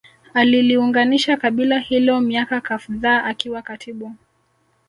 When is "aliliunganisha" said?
0.33-1.37